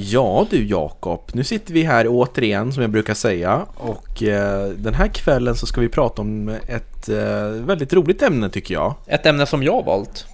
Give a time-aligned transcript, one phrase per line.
[0.00, 4.94] Ja du Jakob, nu sitter vi här återigen som jag brukar säga och eh, den
[4.94, 8.94] här kvällen så ska vi prata om ett eh, väldigt roligt ämne tycker jag.
[9.06, 10.26] Ett ämne som jag valt.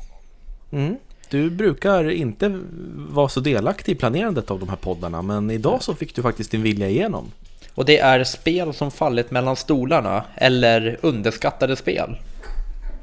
[0.72, 0.96] Mm.
[1.29, 2.61] Du brukar inte
[2.95, 6.50] vara så delaktig i planerandet av de här poddarna men idag så fick du faktiskt
[6.50, 7.32] din vilja igenom.
[7.74, 12.16] Och det är spel som fallit mellan stolarna eller underskattade spel.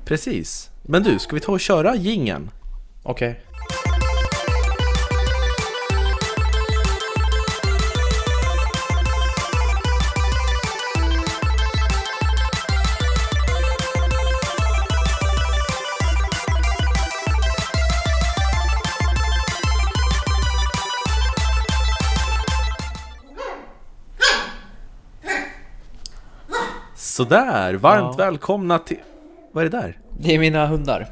[0.05, 0.69] Precis.
[0.81, 2.49] Men du, ska vi ta och köra gingen?
[3.03, 3.39] Okej.
[27.11, 28.25] Sådär, varmt Ja.
[28.25, 28.97] välkomna till...
[29.51, 29.99] Vad är det där?
[30.19, 31.07] Det är mina hundar.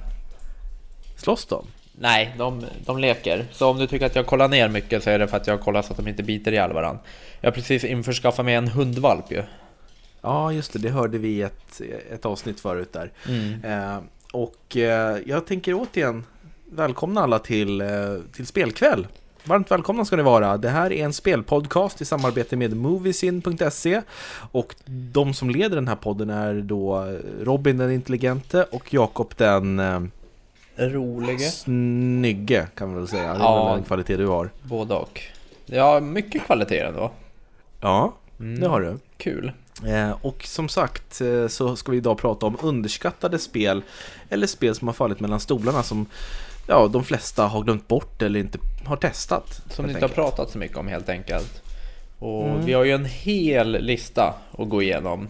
[1.16, 1.66] Slåss de?
[1.98, 3.45] Nej, de, de leker.
[3.52, 5.62] Så om du tycker att jag kollar ner mycket så är det för att jag
[5.62, 7.02] kollar så att de inte biter ihjäl varandra.
[7.41, 9.43] Jag har precis införskaffat mig en hundvalp ju.
[10.21, 13.12] Ja, just det, det hörde vi i ett, ett avsnitt förut där.
[13.27, 13.63] Mm.
[13.63, 13.99] Eh,
[14.34, 16.26] och eh, jag tänker återigen
[16.71, 17.87] välkomna alla till, eh,
[18.34, 19.07] till spelkväll.
[19.43, 20.57] Varmt välkomna ska ni vara.
[20.57, 24.01] Det här är en spelpodcast i samarbete med Moviesin.se
[24.51, 27.07] och de som leder den här podden är då
[27.41, 30.01] Robin den intelligente och Jakob den eh,
[30.77, 31.49] Rolige.
[31.51, 33.34] snygge kan man väl säga.
[33.34, 33.73] Det är Ja.
[33.76, 34.49] den kvalitet du har.
[34.63, 35.21] Både och.
[35.65, 37.12] Ja, mycket kvalitet ändå.
[37.81, 38.59] Ja, Mm.
[38.59, 38.98] det har du.
[39.18, 39.51] Kul.
[39.87, 43.81] Eh, och som sagt eh, så ska vi idag prata om underskattade spel
[44.29, 46.05] eller spel som har fallit mellan stolarna som
[46.70, 49.62] ja, de flesta har glömt bort eller inte har testat.
[49.70, 51.62] Som ni inte har pratat så mycket om helt enkelt.
[52.20, 52.65] Och Mm.
[52.65, 55.27] vi har ju en hel lista att gå igenom.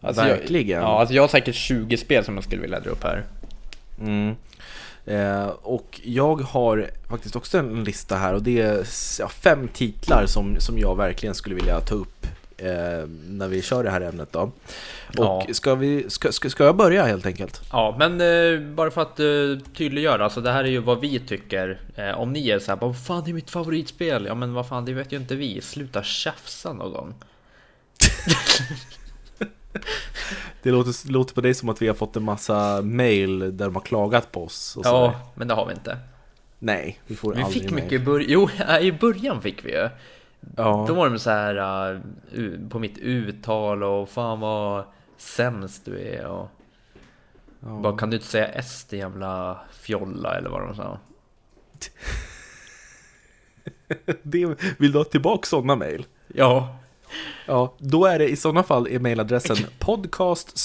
[0.00, 0.80] Alltså Verkligen.
[0.80, 3.24] Jag, ja, alltså jag har säkert 20 spel som jag skulle vilja dra upp här.
[4.00, 4.34] Mm.
[5.06, 8.86] Eh, och jag har faktiskt också en lista här och det är
[9.18, 12.21] ja, fem titlar som, som jag verkligen skulle vilja ta upp
[12.62, 14.40] eh, när vi kör det här ämnet då.
[14.40, 14.52] Och
[15.12, 15.46] Ja.
[15.52, 17.60] ska, vi, ska, ska, ska jag börja helt enkelt?
[17.72, 19.26] Ja, men eh, bara för att eh,
[19.76, 21.80] tydliggöra, alltså det här är ju vad vi tycker.
[21.96, 24.24] Eh, om ni är så här, vad fan det är mitt favoritspel?
[24.26, 25.60] Ja, men vad fan, det vet ju inte vi.
[25.60, 27.14] Sluta tjafsa någon gång.
[30.62, 33.74] Det låter, låter på dig som att vi har fått en massa mail där de
[33.74, 34.54] har klagat på oss.
[34.56, 34.90] Sådär.
[34.90, 35.98] Ja, men det har vi inte.
[36.58, 37.84] Nej, vi får Vi aldrig fick mail.
[37.84, 38.26] mycket i början.
[38.30, 38.48] Jo,
[38.80, 39.88] i början fick vi ju.
[40.56, 40.84] Ja.
[40.88, 42.00] Då var de så här
[42.34, 44.84] uh, på mitt uttal och fan vad
[45.16, 46.48] sämst du är och
[47.64, 47.80] Ja.
[47.82, 50.98] bara kan du inte säga S din jävla fjolla eller vad de sa.
[54.22, 54.46] Det,
[54.78, 56.06] vill du ha tillbaka sådana mail?
[56.34, 56.76] Ja,
[57.46, 60.58] Ja, då är det i sådana fall är mailadressen podcast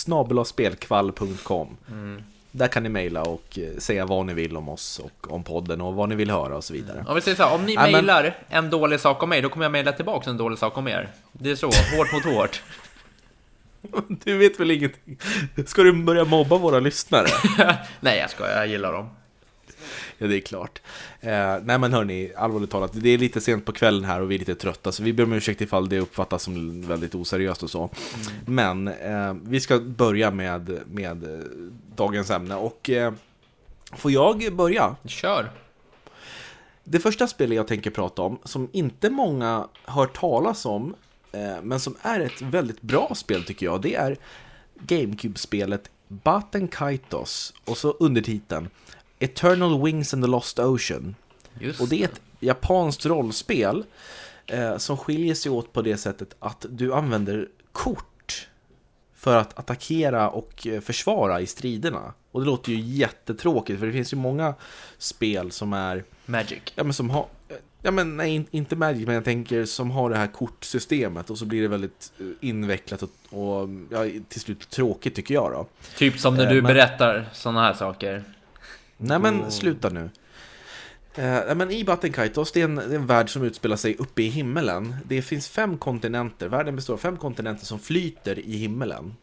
[1.92, 2.24] Mm.
[2.52, 5.82] Där kan ni mejla och eh, säga vad ni vill om oss och om podden
[5.82, 7.06] och vad ni vill höra och så vidare.
[7.08, 9.42] om vi säger så här, om ni Ja, men- mejlar en dålig sak om mig,
[9.42, 11.10] då kommer jag mejla tillbaka en dålig sak om er.
[11.32, 12.62] Det är så, hårt mot hårt.
[14.24, 15.18] Du vet väl ingenting?
[15.66, 17.28] Ska du börja mobba våra lyssnare?
[18.00, 19.10] Nej, jag skojar, jag gillar dem.
[20.18, 20.82] Ja, det är klart.
[21.22, 24.36] Eh, nej men hörni, allvarligt talat, det är lite sent på kvällen här och vi
[24.36, 27.70] är lite trötta, så vi ber om ursäkt ifall det uppfattas som väldigt oseriöst och
[27.70, 27.90] så.
[28.46, 31.40] Men eh, vi ska börja med, med eh,
[31.98, 33.14] dagens ämne och eh,
[33.96, 34.96] får jag börja?
[35.06, 35.52] Kör!
[36.84, 40.96] Det första spelet jag tänker prata om, som inte många hört talas om,
[41.32, 44.18] eh, men som är ett väldigt bra spel tycker jag, det är
[44.80, 48.70] GameCube-spelet Baten Kaitos och så undertiteln
[49.20, 51.16] Eternal Wings and the Lost Ocean.
[51.60, 53.84] Just Och det är ett japanskt rollspel
[54.46, 58.17] eh, som skiljer sig åt på det sättet att du använder kort
[59.18, 62.14] för att attackera och eh, försvara i striderna.
[62.32, 64.54] Och det låter ju jättetråkigt för det finns ju många
[64.98, 66.60] spel som är Magic.
[66.76, 67.26] Ja men som har
[67.82, 71.38] Ja men nej, in- inte Magic, men jag tänker som har det här kortsystemet och
[71.38, 75.66] så blir det väldigt eh, invecklat och, och ja, till slut tråkigt tycker jag då.
[75.98, 78.24] Typ som när Eh, du men- berättar sådana här saker.
[78.98, 80.10] Nej men Då- sluta nu.
[81.18, 84.24] Eh, men I Battenkaitos, det är en, det är en värld som utspelar sig uppe
[84.24, 84.96] i himmelen.
[85.06, 89.16] Det finns fem kontinenter, världen består av fem kontinenter som flyter i himmelen.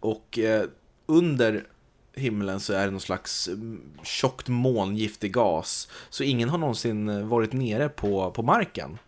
[0.00, 0.64] Och eh,
[1.06, 1.66] under
[2.14, 5.88] himlen så är det någon slags mm, tjockt molngiftig gas.
[6.10, 8.98] Så ingen har någonsin varit nere på, på marken.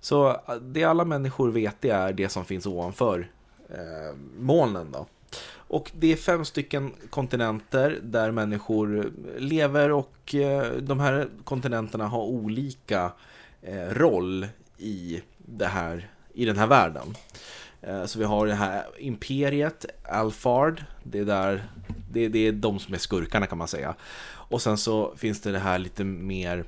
[0.00, 3.30] Så eh, det alla människor vet det är det som finns ovanför
[3.68, 5.06] eh, molnen då.
[5.74, 12.22] Och det är fem stycken kontinenter där människor lever och eh, de här kontinenterna har
[12.22, 13.12] olika
[13.62, 14.46] eh, roll
[14.78, 17.14] i, det här, i den här världen.
[17.82, 21.64] Eh, så vi har det här imperiet, Alfard, det är, där,
[22.12, 23.94] det, det är de som är skurkarna kan man säga.
[24.26, 26.64] Och sen så finns det det här lite mer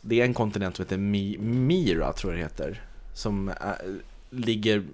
[0.00, 2.82] det är en kontinent som heter Mi- Mira, tror jag det heter.
[3.14, 3.98] Som är,
[4.30, 4.84] ligger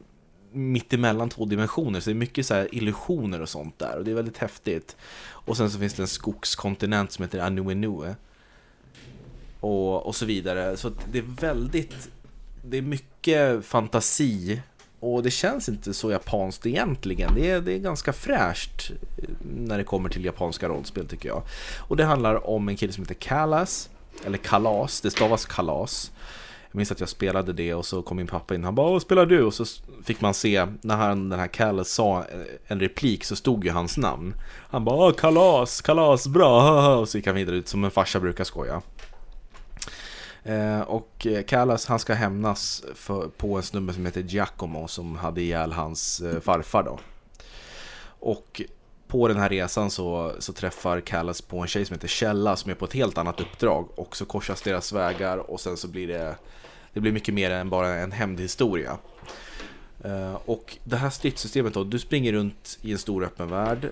[0.53, 3.99] mitt emellan två dimensioner, så det är mycket så här illusioner och sånt där.
[3.99, 4.97] Och det är väldigt häftigt.
[5.25, 8.17] Och sen så finns det en skogskontinent som heter Anuenue.
[9.61, 10.77] Och, och så vidare.
[10.77, 12.11] Så det är väldigt,
[12.65, 14.61] det är mycket fantasi.
[15.01, 17.35] Och det känns inte så japanskt egentligen.
[17.35, 21.43] Det är, det är ganska fräscht eh, när det kommer till japanska rollspel tycker jag.
[21.79, 23.91] Och det handlar om en kille som heter Kalas.
[24.25, 26.13] Eller Kalas, det stavas Kalas.
[26.73, 28.65] Jag minns att jag spelade det och så kom min pappa in.
[28.65, 29.65] Han bara Vad spelar du?” Och så
[30.05, 32.25] fick man se när han, den här Kalas sa eh,
[32.67, 34.35] en replik så stod ju hans namn.
[34.71, 38.21] Han bara ah, Kalas, Kalas, bra!” Och så gick han vidare ut som en farsa
[38.21, 38.83] brukar skoja.
[40.43, 45.17] Eh, och eh, Kallas han ska hämnas för, på en snubbe som heter Giacomo som
[45.17, 46.99] hade ihjäl hans farfar då.
[48.21, 48.63] Och
[49.13, 52.71] på den här resan så, så träffar Callas på en tjej som heter Kjella som
[52.71, 56.09] är på ett helt annat uppdrag och så korsas deras vägar och sen så blir
[56.09, 56.37] det
[56.93, 58.99] det blir mycket mer än bara en hämndhistoria.
[60.05, 63.89] Eh, och det här stridssystemet då, du springer runt i en stor öppen värld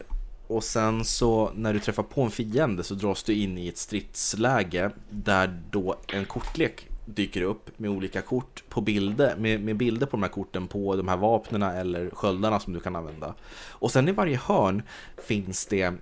[0.46, 3.78] och sen så när du träffar på en fiende så dras du in i ett
[3.78, 10.06] stridsläge där då en kortlek dyker upp med olika kort på bilder, med, med bilder
[10.06, 13.34] på de här korten på de här vapnena eller sköldarna som du kan använda.
[13.68, 14.82] Och sen i varje hörn
[15.24, 15.94] finns det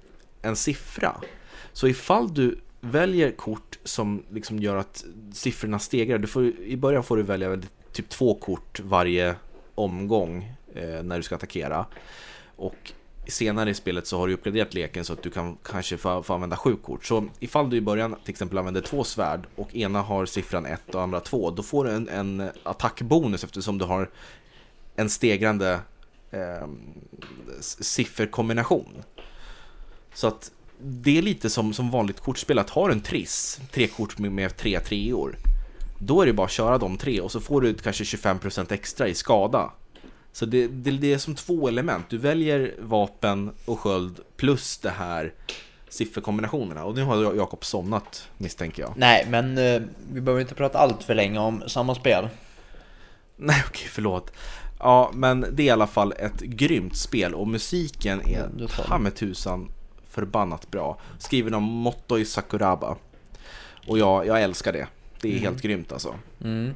[0.42, 1.16] en siffra.
[1.72, 7.02] Så ifall du väljer kort som liksom gör att siffrorna stegrar, du får, i början
[7.02, 7.62] får du välja
[7.92, 9.34] typ två kort varje
[9.74, 11.86] omgång eh, när du ska attackera.
[12.56, 12.92] Och
[13.28, 16.34] senare i spelet så har du uppgraderat leken så att du kan kanske få, få
[16.34, 17.04] använda sju kort.
[17.04, 20.94] Så ifall du i början till exempel använder två svärd och ena har siffran 1
[20.94, 24.10] och andra 2, då får du en, en attackbonus eftersom du har
[24.96, 25.80] en stegrande
[26.30, 26.68] eh,
[27.60, 29.02] sifferkombination.
[30.14, 33.86] Så att det är lite som, som vanligt kortspel, att har du en triss, tre
[33.86, 35.38] kort med, med tre treor,
[35.98, 39.08] då är det bara att köra de tre och så får du kanske 25% extra
[39.08, 39.70] i skada.
[40.32, 42.06] Så det, det, det är som två element.
[42.08, 45.32] Du väljer vapen och sköld plus det här
[45.88, 46.84] sifferkombinationerna.
[46.84, 48.92] Och nu har Jakob somnat misstänker jag.
[48.96, 49.82] Nej, men eh,
[50.12, 52.28] vi behöver inte prata allt för länge om samma spel.
[53.36, 54.32] Nej, okej, förlåt.
[54.78, 58.98] Ja, men det är i alla fall ett grymt spel och musiken är Ja, ta
[58.98, 59.70] med tusan
[60.10, 61.00] förbannat bra.
[61.18, 62.96] Skriven av Motoi Sakuraba.
[63.86, 64.86] Och jag, jag älskar det.
[65.20, 66.14] Det är helt grymt alltså.
[66.44, 66.74] Mm.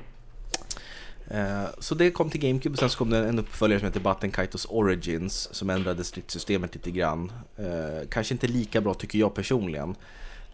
[1.30, 4.00] Eh, Så det kom till GameCube och sen så kom det en uppföljare som heter
[4.00, 7.32] Button Kaitos Origins som ändrade stridssystemet lite grann.
[7.56, 9.94] Eh, Kanske inte lika bra tycker jag personligen.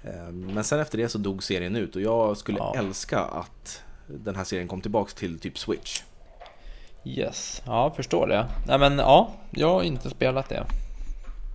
[0.05, 2.75] Eh, Men sen efter det så dog serien ut och jag skulle Ja.
[2.77, 6.01] älska att den här serien kom tillbaks till typ Switch.
[7.05, 8.47] Yes, ja, förstår det.
[8.67, 10.65] Nej men ja, jag har inte spelat det.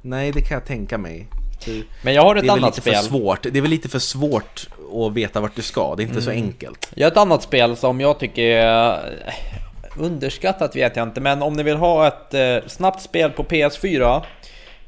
[0.01, 1.27] Nej, det kan jag tänka mig.
[2.03, 2.95] Men jag har ett annat spel.
[3.03, 3.43] svårt.
[3.43, 5.95] Det är väl lite för svårt att veta vart du ska.
[5.95, 6.43] Det är inte så Mm.
[6.43, 6.91] enkelt.
[6.95, 8.93] Jag har ett annat spel som jag tycker är
[9.27, 9.33] eh,
[9.99, 14.15] underskattat vet jag inte, men om ni vill ha ett eh, snabbt spel på PS4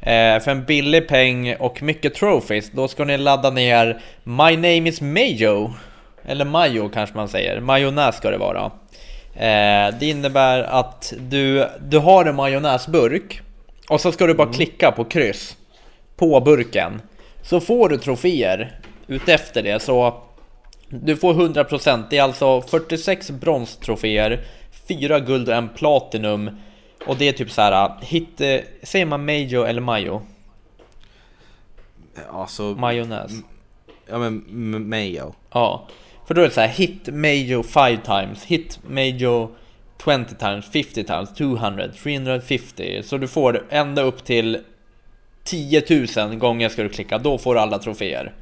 [0.02, 4.90] eh, för en billig peng och mycket trophies, då ska ni ladda ner My Name
[4.90, 5.74] is Mayo.
[6.28, 8.72] Eller Mayo kanske man säger, majonnäs ska det vara.
[9.36, 13.42] Eh, det innebär att du, du har en majonnäsburk
[13.90, 15.58] och så ska du bara klicka på kryss
[16.18, 17.02] på burken.
[17.42, 20.22] Så får du troféer utefter det, så
[20.90, 24.44] du får 100%, det är alltså 46 bronstroféer,
[24.88, 26.52] 4 guld och en platinum.
[27.06, 30.22] Och det är typ så här, hit, eh, säger man Mayo eller Mayo?
[32.32, 33.32] Alltså, Majonnäs.
[34.10, 35.34] ja men Mayo.
[35.52, 35.88] Ja,
[36.28, 39.50] för då är det så här, hit Mayo 5 times, hit Mayo
[40.06, 43.02] 20 times, 50 times, 200, 350.
[43.04, 44.60] Så du får ända upp till
[45.44, 45.84] 10
[46.18, 48.34] 000 gånger ska du klicka, då får du alla troféer.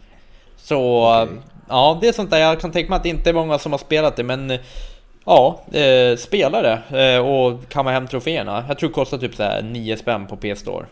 [0.63, 0.77] Så
[1.23, 1.37] Okej.
[1.69, 3.71] ja, det är sånt där jag kan tänka mig att det inte är många som
[3.71, 4.57] har spelat det, men
[5.25, 8.65] ja, eh, spela det eh, och kamma hem troféerna.
[8.67, 10.85] Jag tror det kostar typ så här 9 spänn på PS-store.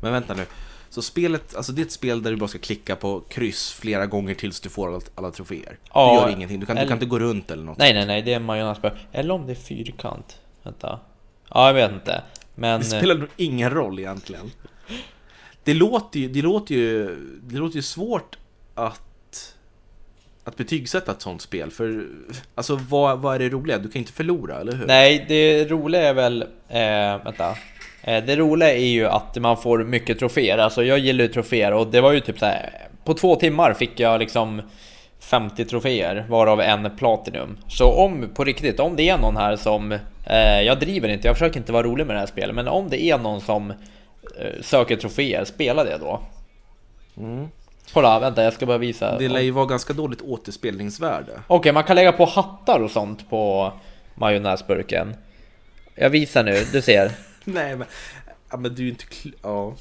[0.00, 0.46] Men vänta nu.
[0.90, 4.06] Så spelet, alltså det är ett spel där du bara ska klicka på kryss flera
[4.06, 5.78] gånger tills du får alla, alla troféer.
[5.94, 7.78] Ja, du gör ingenting, du kan, du eller- kan inte gå runt eller något.
[7.78, 8.92] Nej, nej, nej, det är en majonnäsburk.
[9.12, 10.38] Eller om det är fyrkant.
[10.62, 11.00] Vänta.
[11.54, 12.22] Ja, jag vet inte.
[12.54, 12.80] Men...
[12.80, 14.50] Det spelar nog ingen roll egentligen.
[15.64, 18.38] Det låter ju, det låter ju, det låter ju svårt
[18.86, 19.54] att,
[20.44, 21.70] att betygsätta ett sånt spel.
[21.70, 22.06] För
[22.54, 23.78] alltså vad, vad är det roliga?
[23.78, 24.86] Du kan inte förlora, eller hur?
[24.86, 26.42] Nej, det roliga är väl...
[26.68, 27.56] Eh, vänta.
[28.02, 30.58] Eh, det roliga är ju att man får mycket troféer.
[30.58, 32.88] Alltså jag gillar ju troféer och det var ju typ så här.
[33.04, 34.62] På två timmar fick jag liksom
[35.20, 37.58] 50 troféer, varav en platinum.
[37.68, 39.92] Så om, på riktigt, om det är någon här som...
[40.26, 42.88] Eh, jag driver inte, jag försöker inte vara rolig med det här spelet, men om
[42.88, 46.20] det är någon som eh, söker troféer, spela det då.
[47.16, 47.48] Mm.
[47.92, 49.18] Kolla, vänta jag ska bara visa.
[49.18, 51.32] Det lär ju vara ganska dåligt återspelningsvärde.
[51.46, 53.72] Okej, man kan lägga på hattar och sånt på
[54.14, 55.16] majonnäsburken.
[55.94, 57.10] Jag visar nu, du ser.
[57.44, 57.86] Nej men,
[58.50, 59.74] ja, men du är ju inte kl- ja.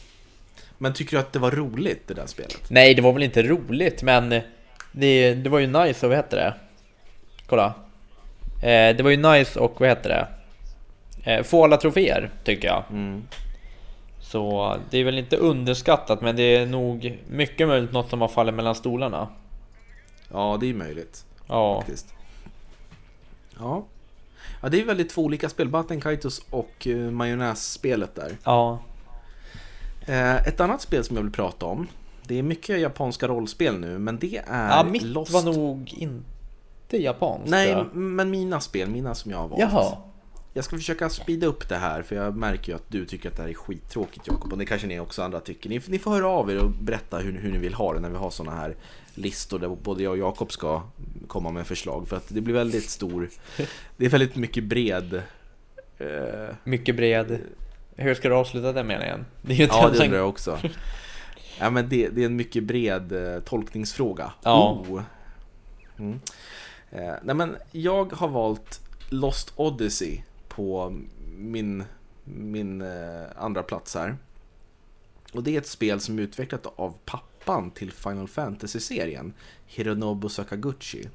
[0.77, 2.61] Men tycker du att det var roligt det där spelet?
[2.69, 4.29] Nej, det var väl inte roligt, men
[4.91, 6.53] det, det var ju nice och vad heter det?
[7.47, 7.73] Kolla.
[8.61, 10.27] Eh, det var ju nice och vad heter det?
[11.31, 12.83] Eh, få alla troféer, tycker jag.
[12.91, 13.23] Mm.
[14.31, 18.27] Så det är väl inte underskattat, men det är nog mycket möjligt något som har
[18.27, 19.27] fallit mellan stolarna.
[20.31, 22.13] Ja, det är möjligt Ja, faktiskt.
[23.59, 23.83] Ja.
[24.61, 25.69] Ja, det är väldigt två olika spel.
[25.69, 28.37] Batten Kaitos och uh, majonnässpelet där.
[28.43, 28.79] ja,
[30.09, 31.87] Eh, ett annat spel som jag vill prata om.
[32.23, 35.31] Det är mycket japanska rollspel nu, men det är ja mitt Lost...
[35.31, 37.49] var nog inte japanskt.
[37.49, 39.61] Nej, men mina spel, mina som jag har valt.
[39.61, 39.97] Jaha.
[40.53, 43.35] Jag ska försöka speeda upp det här för jag märker ju att du tycker att
[43.35, 45.69] det här är skittråkigt Jakob och det kanske ni också andra tycker.
[45.69, 48.09] Ni, ni får höra av er och berätta hur, hur ni vill ha det när
[48.09, 48.75] vi har såna här
[49.15, 50.83] listor där både jag och Jakob ska
[51.27, 53.29] komma med förslag för att det blir väldigt stor,
[53.97, 55.21] det är väldigt mycket bred
[55.97, 57.39] eh, Mycket bred.
[57.95, 59.25] Hur ska du avsluta den meningen?
[59.41, 60.59] Det är ju Ja, det undrar jag också.
[61.59, 64.31] Ja, men det, det är en mycket bred eh, tolkningsfråga.
[64.43, 64.85] Ja.
[64.89, 65.01] Oh.
[65.99, 66.19] Mm.
[66.91, 70.99] Eh, nej, men jag har valt Lost Odyssey på
[71.37, 71.83] min,
[72.23, 74.17] min eh, andra plats här.
[75.33, 79.33] Och det är ett spel som är utvecklat av pappan till Final Fantasy-serien,
[79.65, 81.09] Hironobu Sakaguchi.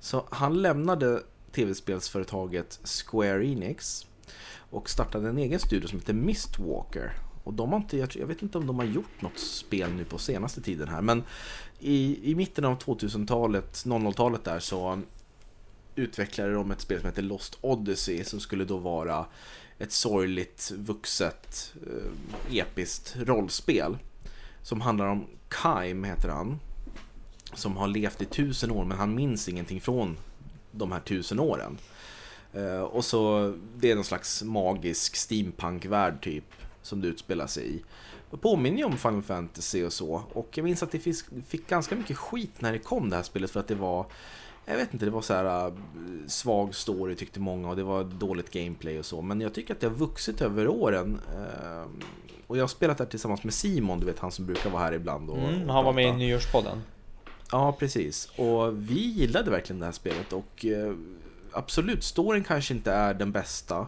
[0.00, 4.06] Så han lämnade tv-spelsföretaget Square Enix
[4.54, 7.12] och startade en egen studio som heter Mistwalker.
[7.44, 10.04] Och de har inte, jag, jag vet inte om de har gjort något spel nu
[10.04, 11.22] på senaste tiden här, men
[11.78, 15.00] i, i mitten av 2000-talet, 00-talet där så
[15.96, 19.26] utvecklade de ett spel som heter Lost Odyssey som skulle då vara
[19.78, 23.98] ett sorgligt, vuxet, eh, episkt rollspel.
[24.62, 26.60] Som handlar om Kaim, heter han.
[27.54, 30.16] Som har levt i tusen år men han minns ingenting från
[30.70, 31.78] de här tusen åren.
[32.52, 36.44] Eh, och så, det är någon slags magisk steampunk-värld typ
[36.82, 37.82] som det utspelar sig i.
[38.30, 40.22] Det påminner ju om Final Fantasy och så.
[40.32, 43.22] Och jag minns att det fick, fick ganska mycket skit när det kom det här
[43.22, 44.06] spelet för att det var
[44.66, 45.72] jag vet inte, det var så här äh,
[46.26, 49.22] svag story tyckte många och det var dåligt gameplay och så.
[49.22, 51.20] Men jag tycker att det har vuxit över åren.
[51.34, 51.86] eh,
[52.46, 54.82] Och jag har spelat det här tillsammans med Simon, du vet han som brukar vara
[54.82, 56.82] här ibland och, Mm, och han var med i nyårspodden.
[57.50, 58.30] Ja, precis.
[58.36, 60.94] Och vi gillade verkligen det här spelet och eh,
[61.52, 63.86] absolut, storyn kanske inte är den bästa.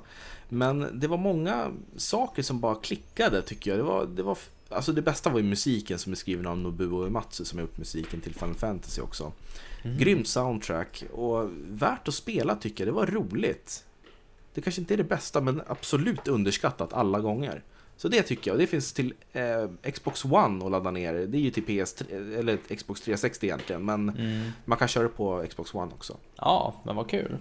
[0.49, 3.79] Men det var många saker som bara klickade tycker jag.
[3.79, 4.39] Det, var, det, var,
[4.69, 7.79] alltså det bästa var ju musiken som är skriven av Nobuo Uematsu som har gjort
[7.79, 9.33] musiken till Final Fantasy också.
[9.99, 12.95] Grymt soundtrack och värt att spela tycker jag.
[12.95, 13.85] Det var roligt.
[14.55, 17.63] Det kanske inte är det bästa men absolut underskattat alla gånger.
[17.97, 18.59] Så det tycker jag.
[18.59, 21.15] Det finns till eh, Xbox One att ladda ner.
[21.15, 23.85] Det är ju till PS3, eller Xbox 360 egentligen.
[23.85, 24.51] Men Mm.
[24.65, 26.17] man kan köra på Xbox One också.
[26.37, 27.37] Ja, men vad kul.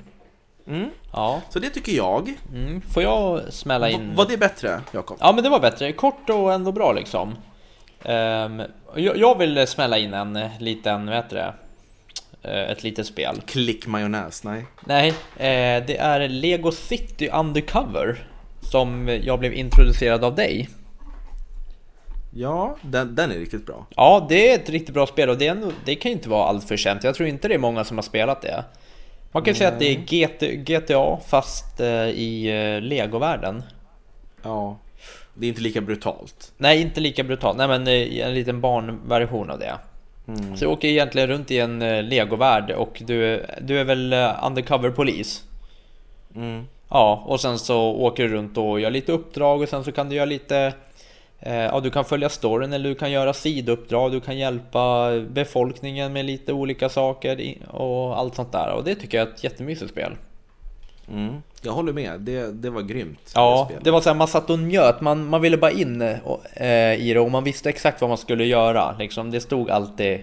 [0.67, 0.89] Mm.
[1.13, 2.33] Ja, Så det tycker jag.
[2.53, 2.81] mm.
[2.81, 4.09] får jag smälla in?
[4.09, 5.17] V- var det bättre, Jakob?
[5.19, 5.91] Ja, men det var bättre.
[5.91, 7.35] Kort och ändå bra liksom.
[8.03, 8.61] Ehm,
[8.95, 11.53] jag, jag vill smälla in en liten, vad heter det?
[12.43, 13.41] Eh, Ett litet spel.
[13.45, 14.65] Klick majonnäs, nej.
[14.85, 15.07] Nej,
[15.37, 18.27] eh, det är Lego City Undercover.
[18.61, 20.69] Som jag blev introducerad av dig.
[22.35, 23.85] Ja, den, den är riktigt bra.
[23.95, 26.47] Ja, det är ett riktigt bra spel och det, ändå, det kan ju inte vara
[26.47, 27.03] allt för känt.
[27.03, 28.63] Jag tror inte det är många som har spelat det.
[29.31, 33.63] Man kan ju säga att det är GT, GTA fast eh, i Lego-världen.
[34.43, 34.77] Ja.
[35.33, 36.51] Det är inte lika brutalt.
[36.57, 37.57] Nej, inte lika brutalt.
[37.57, 39.73] Nej, men en liten barnversion av det.
[40.27, 40.57] Mm.
[40.57, 44.45] Så du åker egentligen runt i en eh, Lego-värld och du, du är väl eh,
[44.45, 45.43] undercover polis?
[46.35, 46.67] Mm.
[46.89, 50.09] Ja, och sen så åker du runt och gör lite uppdrag och sen så kan
[50.09, 50.73] du göra lite
[51.39, 56.13] eh, Ja, du kan följa storyn eller du kan göra sidouppdrag, du kan hjälpa befolkningen
[56.13, 58.73] med lite olika saker och allt sånt där.
[58.73, 60.11] Och det tycker jag är ett jättemysigt spel.
[61.07, 61.35] Mm.
[61.61, 63.31] Jag håller med, det, det var grymt.
[63.35, 63.83] Ja, spelet.
[63.83, 66.41] det var så här, man satt och njöt, man, man ville bara in eh, och,
[66.97, 68.95] i det och man visste exakt vad man skulle göra.
[68.99, 70.19] Liksom, det stod alltid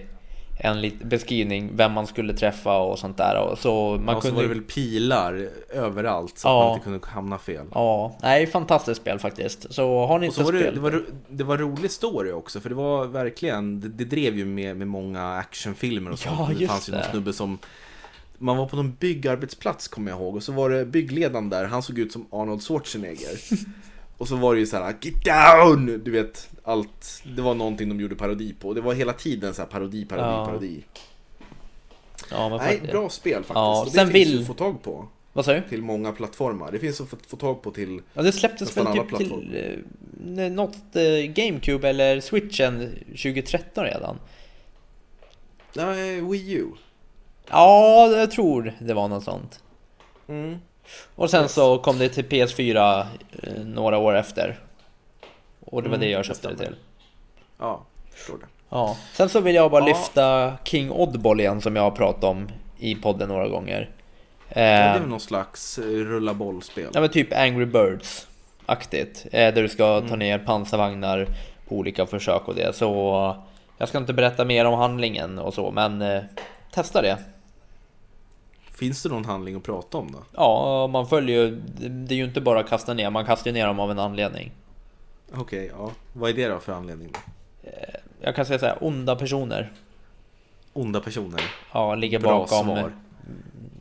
[0.63, 3.41] en beskrivning vem man skulle träffa och sånt där.
[3.41, 6.61] Och så man ja, så kunde var det väl pilar överallt så Ja.
[6.61, 7.65] att man inte kunde hamna fel.
[7.73, 9.73] Ja, nej fantastiskt spel faktiskt.
[9.73, 12.59] Så har ni Och inte så var det, det, var, det var rolig story också,
[12.59, 16.35] för det var verkligen, det, det drev ju med, med många actionfilmer och sånt.
[16.39, 17.07] Ja, det just fanns ju någon det.
[17.11, 17.57] snubbe som,
[18.41, 21.83] man var på någon byggarbetsplats kommer jag ihåg, och så var det byggledaren där, han
[21.83, 23.39] såg ut som Arnold Schwarzenegger.
[24.17, 26.01] och så var det ju så här: Get down!
[26.05, 28.73] Du vet, allt, det var någonting de gjorde parodi på.
[28.73, 30.45] Det var hela tiden så här parodi, parodi, Ja.
[30.45, 30.83] parodi.
[32.31, 33.55] Ja, Nej, bra spel faktiskt.
[33.55, 35.61] Ja, och det finns vill- att få tag på Vad sa du?
[35.69, 36.71] till många plattformar.
[36.71, 39.81] Det finns att få, få tag på till Ja, det släpptes väl typ till
[40.37, 44.17] eh, något eh, GameCube eller Switchen 2013 redan.
[45.75, 46.65] Eh, Wii U.
[47.49, 49.59] Ja, jag tror det var något sånt.
[50.27, 50.57] Mm.
[51.15, 51.53] Och sen Yes.
[51.53, 53.05] så kom det till PS4
[53.43, 54.59] eh, några år efter.
[55.65, 56.75] Och det var Mm, det jag köpte det till.
[57.59, 57.81] Ja,
[58.13, 58.45] förstår det.
[58.69, 58.97] Ja.
[59.13, 59.97] Sen så vill jag bara Ja.
[59.97, 63.89] lyfta King Oddball igen som jag har pratat om i podden några gånger.
[64.47, 66.89] Ja, det är Eh, väl någon slags eh, rulla bollspel.
[66.93, 69.25] ja men typ Angry Birds-aktigt.
[69.31, 70.09] Eh, där du ska Mm.
[70.09, 71.27] ta ner pansarvagnar
[71.67, 72.75] på olika försök och det.
[72.75, 73.43] Så eh,
[73.77, 76.21] jag ska inte berätta mer om handlingen och så, men eh,
[76.71, 77.17] testa det.
[78.71, 80.19] Finns det någon handling att prata om då?
[80.35, 81.61] Ja, man följer ju...
[81.89, 84.51] Det är ju inte bara att kasta ner, man kastar ner dem av en anledning.
[85.33, 85.91] Okej, ja.
[86.13, 87.09] Vad är det då för anledning?
[87.11, 87.19] Då?
[88.21, 89.71] Jag kan säga så här, onda personer.
[90.73, 91.41] Onda personer.
[91.73, 92.91] Ja, ligger Bra bakom svar.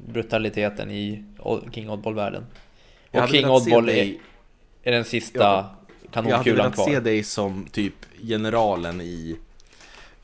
[0.09, 1.25] brutaliteten i
[1.73, 2.47] King Oddball-världen.
[3.11, 4.21] Och King Oddball dig-
[4.83, 5.75] är, är den sista Ja.
[6.13, 6.85] Jag hade kanonkulan velat kvar.
[6.87, 9.37] se dig som typ generalen i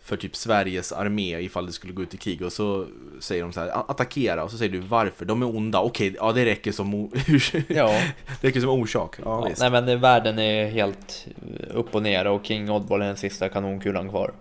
[0.07, 2.87] för typ Sveriges armé ifall det skulle gå ut i krig och så
[3.21, 6.15] säger de så här "A- attackera och så säger du varför, de är onda, okej,
[6.19, 7.11] ja det räcker som,
[7.69, 7.87] Ja,
[8.41, 9.17] det räcker som orsak.
[9.25, 11.27] Ja, ja nej men det- världen är helt
[11.71, 14.33] upp och ner och King Oddball är den sista kanonkulan kvar.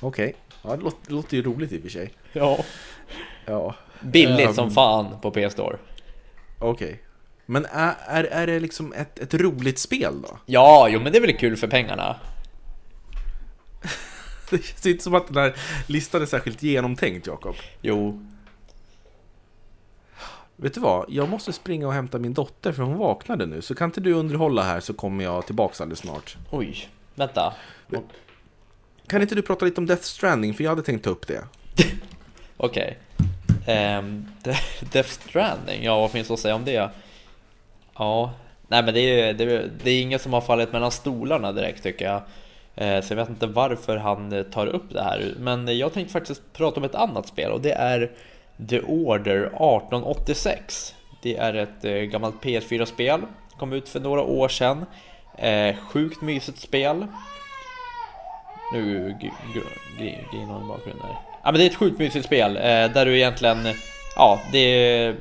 [0.00, 2.10] Okej, ja, det, låter, det låter ju roligt i och för sig.
[2.32, 2.58] Ja.
[3.46, 4.54] Ja, Billigt Ehm.
[4.54, 5.76] som fan på PS-store.
[6.58, 7.00] okej.
[7.46, 10.38] Men är, är, är det liksom ett, ett roligt spel då?
[10.46, 12.16] Ja, jo men det är väl kul för pengarna.
[14.52, 15.54] Det känns inte som att den här
[15.86, 17.54] listan är särskilt genomtänkt, Jakob.
[17.80, 18.26] Jo.
[20.56, 21.06] Vet du vad?
[21.08, 23.62] Jag måste springa och hämta min dotter för hon vaknade nu.
[23.62, 26.36] Så kan inte du underhålla här så kommer jag tillbaks alldeles snart.
[26.50, 27.54] Oj, vänta.
[29.06, 30.54] Kan inte du prata lite om Death Stranding?
[30.54, 31.44] För jag hade tänkt ta upp det.
[32.56, 32.98] Okej.
[33.66, 34.56] Ehm, De-
[34.92, 36.90] Death Stranding, ja vad finns att säga om det?
[37.94, 38.34] Ja,
[38.68, 41.82] nej men det är, det, är, det är inget som har fallit mellan stolarna direkt
[41.82, 42.22] tycker jag.
[42.74, 45.34] Eh, så jag vet inte varför han eh, tar upp det här.
[45.38, 48.10] Men jag tänkte faktiskt prata om ett annat spel och det är
[48.68, 50.94] The Order 1886.
[51.22, 53.20] Det är ett eh, gammalt PS4-spel.
[53.58, 54.86] Kom ut för några år sedan.
[55.92, 57.06] Sjukt mysigt spel.
[58.72, 59.16] Nu
[59.98, 62.54] grinar hon i bakgrunden här Ja men det är ett sjukt mysigt spel
[62.94, 63.58] där du egentligen,
[64.16, 65.16] ja det är...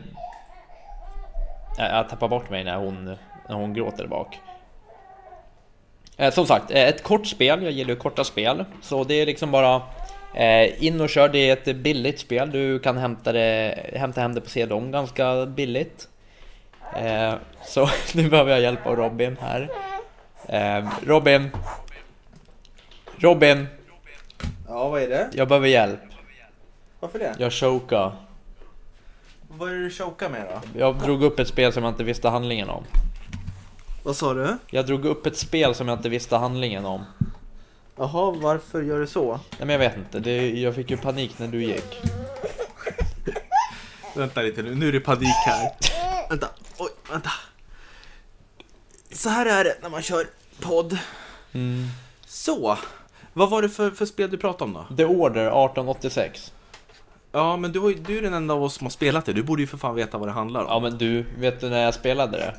[1.78, 3.06] Jag tappar bort mig när hon,
[3.50, 4.40] när hon gråter bak.
[6.22, 8.66] Eh, som sagt, eh, ett kort spel, jag gillar ju korta spel.
[8.82, 9.82] Så det är liksom bara
[10.36, 12.52] eh, in och kör, det är ett billigt spel.
[12.52, 16.08] Du kan hämta, det, hämta hem det på CD-OM ganska billigt.
[17.66, 19.70] Så nu behöver jag hjälp av Robin här.
[21.06, 21.52] Robin!
[23.18, 23.68] Robin!
[24.68, 25.30] Ja, vad är det?
[25.34, 26.00] Jag behöver hjälp.
[27.00, 27.36] Varför det?
[27.40, 28.12] Jag chokar.
[29.48, 30.80] Vad är det du chokar med då?
[30.80, 32.84] Jag drog upp ett spel som jag inte visste handlingen om.
[34.04, 34.58] Vad sa du?
[34.70, 37.04] Jag drog upp ett spel som jag inte visste handlingen om.
[37.96, 39.32] Jaha, varför gör du så?
[39.32, 41.96] Nej men jag vet inte, det, jag fick ju panik när du gick.
[44.16, 45.72] Vänta lite nu, nu är det panik här.
[46.30, 47.30] vänta, oj, vänta.
[49.12, 50.28] Så här är det när man kör
[50.62, 50.98] podd.
[51.52, 51.88] Mm.
[52.26, 52.78] Så,
[53.34, 54.96] vad var det för, för spel du pratade om då?
[54.96, 56.54] The Order 1886.
[57.32, 59.34] Ja, men du, du är den enda av oss som har spelat det.
[59.34, 60.68] Du borde ju för fan veta vad det handlar om.
[60.70, 62.56] Ja men du, vet du när jag spelade det?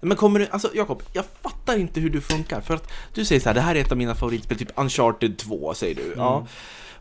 [0.00, 2.60] Men kommer du, alltså Jakob, jag fattar inte hur du funkar.
[2.60, 5.38] För att du säger så här, det här är ett av mina favoritspel, typ Uncharted
[5.38, 6.14] 2, säger du.
[6.16, 6.46] Ja.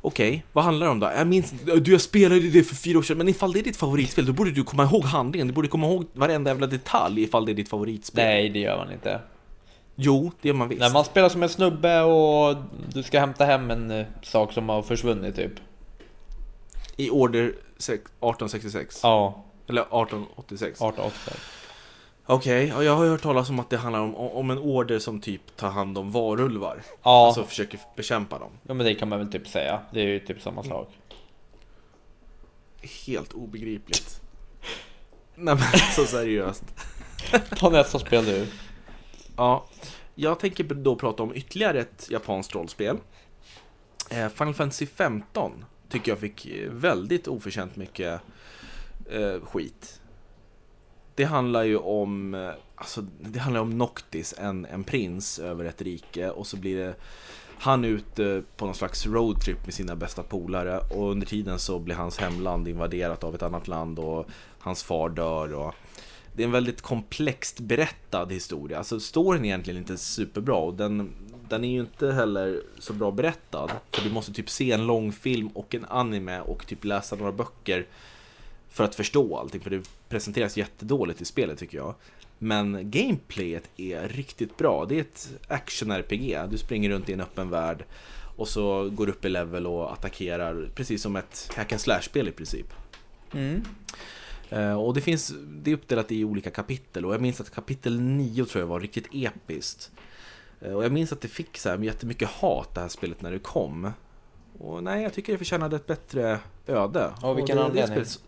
[0.01, 1.11] Okej, vad handlar det om då?
[1.17, 3.77] Jag minns du jag spelade det för fyra år sedan, men ifall det är ditt
[3.77, 5.47] favoritspel, då borde du komma ihåg handlingen.
[5.47, 8.25] Du borde komma ihåg varenda jävla detalj ifall det är ditt favoritspel.
[8.25, 9.21] Nej det gör man inte.
[9.95, 10.81] Jo, det gör man visst.
[10.81, 12.55] När man spelar som en snubbe och
[12.93, 15.51] du ska hämta hem en eh, sak som har försvunnit typ.
[16.97, 18.99] I order sex- 1866.
[19.03, 20.61] Ja, Eller 1886.
[20.81, 21.39] 1886.
[22.31, 25.21] Okej, ja, jag har hört talas om att det handlar om, om en order som
[25.21, 26.81] typ tar hand om varulvar.
[27.03, 28.51] Ja, Alltså försöker bekämpa dem.
[28.63, 29.81] ja men det kan man väl typ säga.
[29.91, 30.89] Det är ju typ samma sak.
[33.07, 34.21] Helt obegripligt.
[35.35, 36.63] Nej men så seriöst.
[37.49, 38.47] Ta nästa spel du.
[39.37, 39.65] Ja,
[40.15, 42.97] jag tänker då prata om ytterligare ett japanskt rollspel.
[44.09, 48.21] Eh, Final Fantasy 15 tycker jag fick väldigt oförtjänt mycket
[49.11, 49.98] eh, skit.
[51.19, 55.81] Det handlar ju om, eh, alltså, det handlar om Noctis, en, en prins över ett
[55.81, 56.95] rike och så blir det
[57.57, 61.95] han ute på någon slags roadtrip med sina bästa polare och under tiden så blir
[61.95, 64.25] hans hemland invaderat av ett annat land och
[64.59, 65.75] hans far dör och
[66.33, 68.77] det är en väldigt komplext berättad historia.
[68.77, 71.11] Alltså storyn är egentligen inte superbra och den,
[71.49, 73.71] den är ju inte heller så bra berättad.
[73.91, 77.85] För du måste typ se en långfilm och en anime och typ läsa några böcker
[78.69, 79.61] för att förstå allting.
[79.61, 81.95] För det presenteras jättedåligt i spelet tycker jag.
[82.37, 84.85] Men gameplayet är riktigt bra.
[84.85, 86.47] Det är ett action-RPG.
[86.51, 87.85] Du springer runt i en öppen värld
[88.35, 92.31] Och så går upp i level och attackerar, precis som ett hack and slash-spel i
[92.31, 92.67] princip.
[93.33, 93.63] Mm.
[94.49, 97.99] Eh, och det finns, det är uppdelat i olika kapitel och jag minns att kapitel
[97.99, 99.91] 9 tror jag var riktigt episkt.
[100.61, 103.31] Eh, och jag minns att det fick så här jättemycket hat det här spelet när
[103.31, 103.91] det kom.
[104.59, 107.13] Och nej, jag tycker det förtjänade ett bättre öde.
[107.21, 108.05] Av vilken anledning?
[108.05, 108.23] spelet-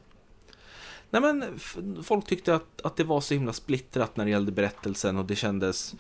[1.11, 1.59] Nej men,
[2.03, 5.35] folk tyckte att, att det var så himla splittrat när det gällde berättelsen och det
[5.35, 5.95] kändes...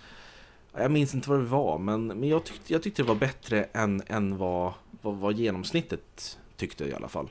[0.73, 3.63] Jag minns inte vad det var, men, men jag, tyckte, jag tyckte det var bättre
[3.63, 7.29] än, än vad, vad, vad genomsnittet tyckte i alla fall.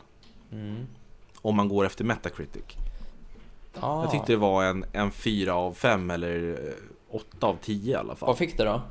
[0.52, 0.86] Mm.
[1.36, 2.64] Om man går efter Metacritic.
[3.80, 4.02] Ah.
[4.02, 7.94] Jag tyckte det var en, en 4 av 5 eller eh, 8 av 10 i
[7.94, 8.26] alla fall.
[8.26, 8.82] Vad fick det då?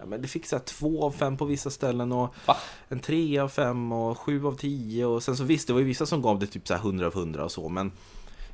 [0.00, 2.56] Ja, men det fick så 2 av 5 på vissa ställen och Va?
[2.88, 5.86] en 3 av 5 och 7 av 10 och sen så visst, det var ju
[5.86, 7.92] vissa som gav det typ så här 100 av 100 och så men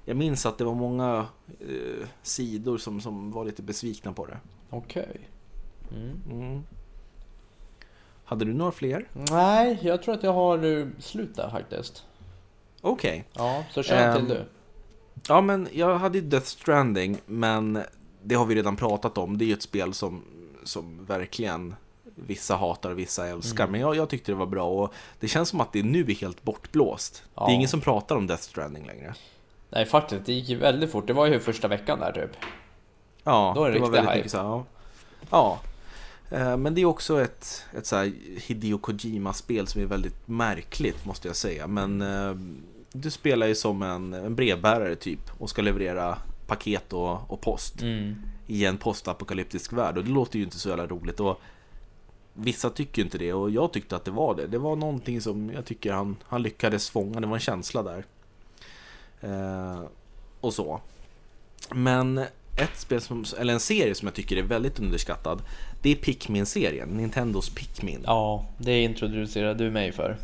[0.05, 1.27] jag minns att det var många
[1.61, 4.39] eh, sidor som, som var lite besvikna på det.
[4.71, 5.21] Okej.
[5.97, 6.21] Mm.
[6.31, 6.63] Mm.
[8.25, 9.09] Hade du några fler?
[9.31, 12.05] Nej, jag tror att jag har eh, slut där faktiskt.
[12.81, 13.25] Okej.
[13.33, 14.45] Ja, så kör Ehm, till du.
[15.29, 17.79] Ja, men jag hade ju Death Stranding, men
[18.23, 19.39] det har vi redan pratat om.
[19.39, 20.23] Det är ju ett spel som,
[20.67, 21.75] som verkligen
[22.15, 23.65] vissa hatar och vissa älskar.
[23.65, 23.73] Mm.
[23.73, 26.15] Men jag, jag tyckte det var bra och det känns som att det nu är
[26.15, 27.23] helt bortblåst.
[27.25, 27.51] Det Ja.
[27.51, 29.15] är ingen som pratar om Death Stranding längre.
[29.71, 31.07] Nej, faktiskt, det gick ju väldigt fort.
[31.07, 32.31] Det var ju första veckan där typ.
[33.25, 34.17] Ja, Då är det det var väldigt hype.
[34.17, 34.65] mycket så här, ja.
[35.31, 35.59] ja.
[36.31, 38.13] Eh, Men det är också ett, ett så här
[38.47, 41.67] Hideo Kojima-spel som är väldigt märkligt måste jag säga.
[41.67, 42.35] Men eh,
[42.93, 47.83] du spelar ju som en, en brevbärare typ och ska leverera paket och, och post.
[47.83, 48.17] Mm.
[48.47, 51.41] I en postapokalyptisk värld och det låter ju inte så jävla roligt och
[52.39, 54.47] Vissa tycker ju inte det och jag tyckte att det var det.
[54.47, 58.05] Det var någonting som jag tycker han, han lyckades fånga, det var en känsla där.
[59.21, 59.83] Eh,
[60.41, 60.81] och så.
[61.75, 62.19] Men
[62.57, 65.43] ett spel som, eller en serie som jag tycker är väldigt underskattad
[65.83, 68.03] Det är Pikmin-serien, Nintendos Pikmin.
[68.07, 70.17] Ja, det introducerade du mig för.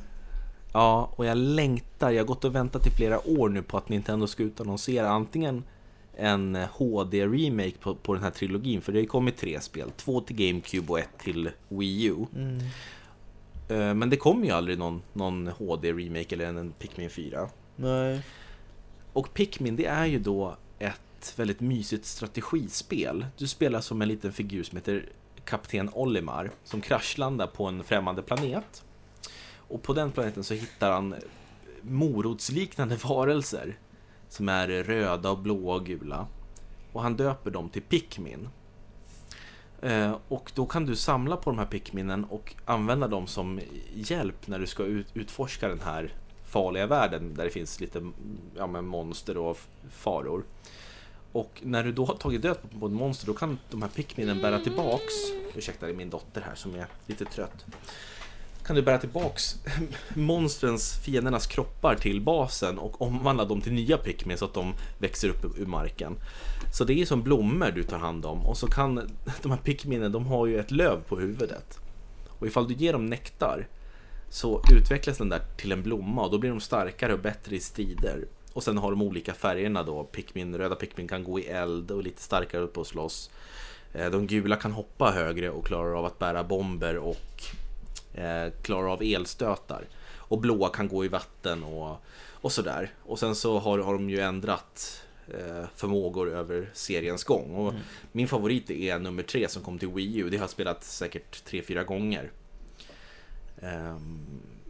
[0.73, 2.11] Ja, och jag längtar.
[2.11, 5.65] Jag har gått och väntat i flera år nu på att Nintendo ska utannonsera antingen
[6.17, 9.91] en HD-remake på, på den här trilogin, för det har ju kommit tre spel.
[9.97, 12.17] Två till GameCube och ett till Wii U.
[13.69, 17.49] Eh, Men det kommer ju aldrig någon, någon HD-remake eller en, en Pikmin 4.
[17.77, 18.23] Nej.
[19.13, 23.27] Och Pikmin, det är ju då ett väldigt mysigt strategispel.
[23.37, 25.09] Du spelar som en liten figur som heter
[25.45, 28.85] Kapten Olimar som kraschlandar på en främmande planet.
[29.57, 31.15] Och på den planeten så hittar han
[31.83, 33.79] morotsliknande varelser
[34.33, 36.27] som är röda och blåa och gula.
[36.93, 38.49] Och han döper dem till Pikmin.
[39.83, 43.61] Eh, och då kan du samla på de här Pikminen och använda dem som
[43.95, 46.15] hjälp när du ska utforska den här
[46.45, 48.11] farliga världen där det finns lite
[48.57, 49.59] ja, men monster och
[49.91, 50.45] faror.
[51.33, 54.43] Och när du då har tagit död på ett monster då kan de här Pikminen
[54.43, 55.13] bära tillbaks
[55.55, 57.67] Ursäkta, det är min dotter här som är lite trött.
[58.73, 59.57] Kan du bära tillbaks
[60.15, 65.29] monstrens, fiendernas kroppar till basen och omvandla dem till nya Pikmin så att de växer
[65.29, 66.17] upp ur marken.
[66.75, 69.11] Så det är som blommor du tar hand om och så kan
[69.43, 71.79] de här Pikminen, de har ju ett löv på huvudet.
[72.29, 73.69] Och ifall du ger dem nektar
[74.31, 77.61] så utvecklas den där till en blomma och då blir de starkare och bättre i
[77.61, 78.25] strider.
[78.53, 80.05] Och sen har de olika färgerna då.
[80.05, 83.31] Pikmin, röda Pikmin kan gå i eld och är lite starkare upp och slåss.
[83.93, 87.45] Eh, de gula kan hoppa högre och klarar av att bära bomber och
[88.63, 89.85] klarar av elstötar.
[90.17, 91.97] Och blåa kan gå i vatten och,
[92.33, 92.91] och sådär.
[93.03, 97.55] Och sen så har, har de ju ändrat eh, förmågor över seriens gång.
[97.55, 97.75] Och
[98.13, 100.31] Min favorit är nummer tre som kom till Wii U.
[100.31, 102.31] Det har jag spelat säkert tre fyra gånger.
[103.63, 104.27] Ehm,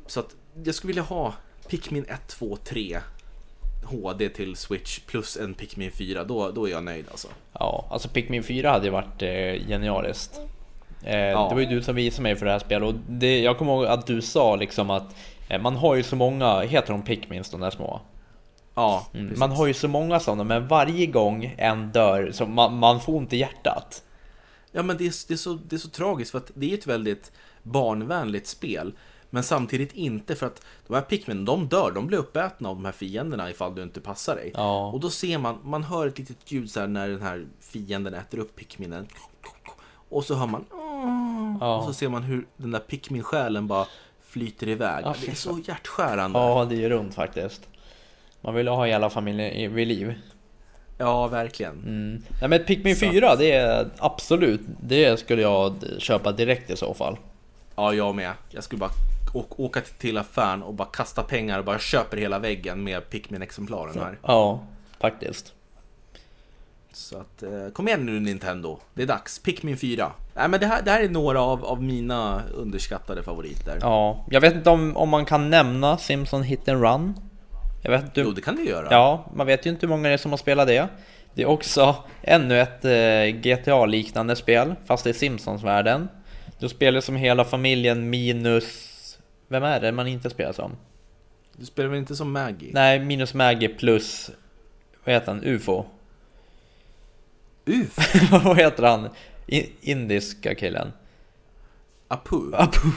[0.06, 1.34] så att jag skulle vilja ha
[1.68, 3.00] Pikmin 1, 2, 3
[3.84, 6.24] HD till Switch plus en Pikmin 4.
[6.24, 7.28] Då, då är jag nöjd alltså.
[7.52, 10.40] Ja, alltså Pikmin 4 hade ju varit eh, genialiskt.
[11.04, 11.48] Eh, Ja.
[11.48, 13.72] Det var ju du som visade mig för det här spelet och det, jag kommer
[13.72, 15.14] ihåg att du sa liksom att
[15.48, 18.00] eh, man har ju så många, heter de Pikmins de där små?
[18.74, 22.78] Ja, Mm, man har ju så många sådana men varje gång en dör så man,
[22.78, 24.02] man får ont i hjärtat.
[24.72, 26.78] Ja men det är, det, är så, det är så tragiskt för att det är
[26.78, 28.92] ett väldigt barnvänligt spel.
[29.30, 32.84] Men samtidigt inte för att de här Pikmin, de dör, de blir uppätna av de
[32.84, 34.50] här fienderna ifall du inte passar dig.
[34.54, 34.86] Ja.
[34.86, 38.38] Och då ser man, man hör ett litet ljud så när den här fienden äter
[38.38, 39.06] upp Pikminen.
[40.12, 40.64] Och så hör man
[41.60, 41.76] Ja.
[41.76, 43.86] Och så ser man hur den där Pikmin-själen bara
[44.26, 45.04] flyter iväg.
[45.06, 46.38] Ja, det är så hjärtskärande.
[46.38, 47.68] Ja, det är ju runt faktiskt.
[48.40, 50.14] Man vill ha hela familjen i- vid liv.
[50.98, 51.72] Ja, verkligen.
[51.72, 52.22] Mm.
[52.40, 53.10] Nej men Pikmin Så.
[53.10, 57.16] 4, det är absolut, det skulle jag köpa direkt i så fall.
[57.76, 58.32] Ja, jag med.
[58.50, 58.90] Jag skulle bara
[59.56, 63.98] åka till- till affären och bara kasta pengar och bara köper hela väggen med Pikmin-exemplaren
[63.98, 64.18] här.
[64.22, 64.60] Ja,
[65.00, 65.52] faktiskt.
[66.92, 68.78] Så att, eh, kom igen nu Nintendo.
[68.94, 69.38] Det är dags.
[69.38, 70.12] Pikmin 4.
[70.34, 73.78] Nej men det här, det här är några av, av mina underskattade favoriter.
[73.80, 77.14] Ja, jag vet inte om, om man kan nämna Simpson Hit and Run.
[77.82, 78.20] Jag vet inte.
[78.20, 78.88] Jo, det kan du göra.
[78.90, 80.88] Ja, man vet ju inte hur många det är som har spelat det.
[81.34, 86.08] Det är också ännu ett eh, GTA-liknande spel, fast i Simpsons-världen.
[86.58, 88.88] Du spelar som hela familjen minus...
[89.48, 90.76] Vem är det man inte spelar som?
[91.56, 92.70] Du spelar väl inte som Maggie?
[92.74, 94.30] Nej, minus Maggie plus...
[95.04, 95.44] Vad heter han?
[95.44, 95.84] UFO?
[97.66, 98.30] Uf!
[98.44, 99.08] vad heter han?
[99.80, 100.92] Indiska killen?
[102.08, 102.54] Apu?
[102.54, 102.88] Apu.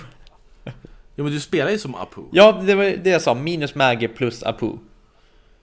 [1.15, 2.21] Ja men du spelar ju som Apu.
[2.31, 3.33] Ja, det var det jag sa.
[3.33, 4.71] Minus Maggie plus Apu.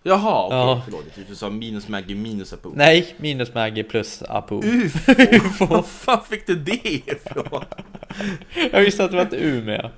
[0.03, 0.59] Jaha, okej.
[0.59, 0.83] Ja.
[0.85, 1.05] Förlåt.
[1.05, 2.69] Jag tyckte du sa minus Maggie minus Apu.
[2.75, 4.61] Nej, minus Maggie plus Apu.
[4.65, 5.67] UFO!
[5.67, 7.65] Var fan fick du det ifrån?
[8.73, 9.91] Jag visste att det var ett U med.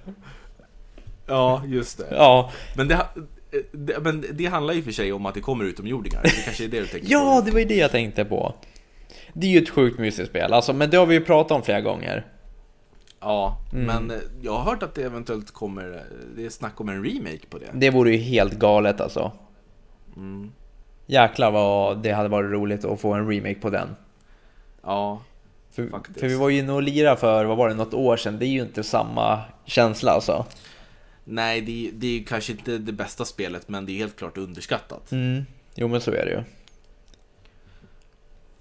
[1.27, 2.07] Ja, just det.
[2.11, 3.09] Ja, Men det, ha-
[3.73, 6.23] det, men det handlar ju för sig om att det kommer utomjordingar.
[6.23, 7.47] Det kanske är det du tänker ja, på?
[7.47, 8.55] det var ju det jag tänkte på.
[9.37, 11.63] Det är ju ett sjukt mysigt spel, alltså, men det har vi ju pratat om
[11.63, 12.27] flera gånger.
[13.21, 13.87] Ja, Mm.
[13.87, 16.03] men jag har hört att det eventuellt kommer,
[16.37, 17.67] det är snack om en remake på det.
[17.73, 19.33] Det vore ju helt galet alltså.
[20.17, 20.53] Mm.
[21.07, 23.89] Jäklar vad det hade varit roligt att få en remake på den.
[24.83, 25.23] Ja,
[25.71, 26.21] För, Faktiskt.
[26.21, 28.39] för vi var ju inne och lirade för, vad var det, något år sedan.
[28.39, 30.47] Det är ju inte samma känsla alltså.
[31.25, 35.13] nej det, det är kanske inte det bästa spelet men det är helt klart underskattat.
[35.13, 35.45] Mm.
[35.75, 36.43] Jo men så är det ju.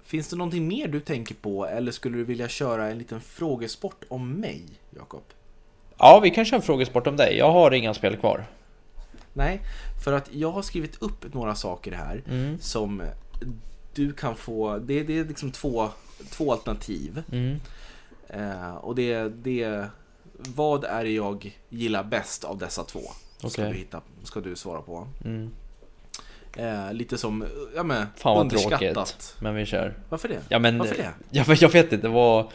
[0.04, 4.04] Finns det någonting mer du tänker på eller skulle du vilja köra en liten frågesport
[4.08, 5.22] om mig, Jakob?
[5.98, 7.36] Ja, vi kan köra en frågesport om dig.
[7.38, 8.44] Jag har inga spel kvar.
[9.32, 9.60] Nej,
[10.04, 12.58] för att jag har skrivit upp några saker här Mm.
[12.60, 13.02] som
[13.94, 15.88] du kan få, det, det är liksom två,
[16.30, 17.22] två alternativ.
[17.32, 17.60] Mm.
[18.28, 19.86] Eh, och det, det,
[20.32, 23.00] vad är det jag gillar bäst av dessa två?
[23.38, 23.72] Ska, Okej.
[23.72, 25.08] du hitta, ska du svara på.
[25.24, 25.50] Mm.
[26.56, 27.44] Eh, lite som,
[27.76, 28.94] ja men, Fan vad underskattat.
[28.94, 29.36] tråkigt.
[29.40, 29.94] Men vi kör.
[30.08, 30.38] Varför det?
[30.48, 31.10] Ja men, Varför det?
[31.30, 32.46] Jag, jag vet inte, det var...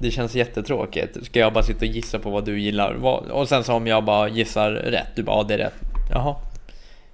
[0.00, 1.26] Det känns jättetråkigt.
[1.26, 2.94] Ska jag bara sitta och gissa på vad du gillar?
[2.94, 5.74] Vad- Och sen så om jag bara gissar rätt, du bara ja, det är rätt.
[6.10, 6.36] Jaha.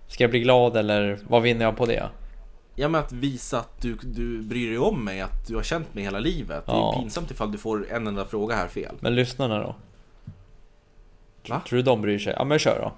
[0.08, 2.08] Ska jag bli glad eller vad vinner jag på det?
[2.74, 5.94] Ja men att visa att du, du bryr dig om mig, att du har känt
[5.94, 6.66] mig hela livet.
[6.66, 6.96] Det är Ja.
[7.00, 8.94] pinsamt ifall du får en enda fråga här fel.
[9.00, 9.74] Men lyssnarna då?
[11.48, 11.60] Va?
[11.68, 12.34] Tror du de bryr sig?
[12.36, 12.92] Ja men kör då.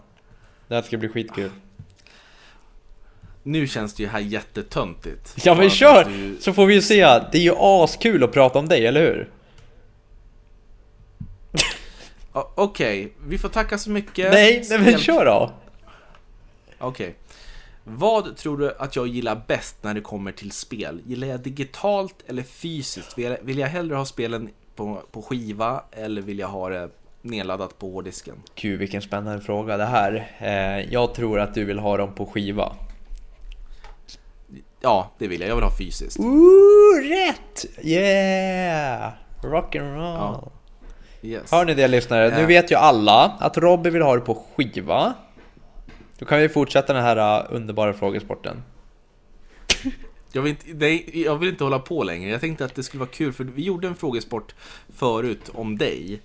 [0.68, 1.50] Det här ska bli skitkul.
[3.42, 5.34] Nu känns det ju här jättetöntigt.
[5.44, 6.04] Ja men kör!
[6.04, 6.36] Du...
[6.40, 7.00] Så får vi ju se.
[7.04, 9.28] Det är ju askul att prata om dig, eller hur?
[12.54, 14.32] Okej, vi får tacka så mycket.
[14.32, 15.52] Nej, nej men kör då!
[16.78, 17.14] Okej.
[17.84, 21.00] Vad tror du att jag gillar bäst när det kommer till spel?
[21.06, 23.18] Gillar jag digitalt eller fysiskt?
[23.18, 26.90] Vill jag, vill jag hellre ha spelen på, på skiva eller vill jag ha det
[27.22, 28.34] nedladdat på hårddisken?
[28.54, 30.30] Gud vilken spännande fråga det här.
[30.38, 32.76] Eh, jag tror att du vill ha dem på skiva.
[34.82, 35.50] Ja, det vill jag.
[35.50, 36.18] Jag vill ha fysiskt.
[36.20, 37.64] Ooh, rätt!
[37.82, 39.12] Yeah!
[39.42, 40.14] Rock'n'roll.
[40.18, 40.50] Ja.
[41.22, 41.52] Yes.
[41.52, 42.30] Hör ni det lyssnare?
[42.36, 42.46] Nu Ja.
[42.46, 45.14] vet ju alla att Robby vill ha det på skiva.
[46.18, 48.62] Då kan vi fortsätta den här uh, underbara frågesporten.
[50.34, 52.30] Jag vill, inte, nej, jag vill inte hålla på längre.
[52.30, 54.54] Jag tänkte att det skulle vara kul för vi gjorde en frågesport
[54.94, 56.20] förut om dig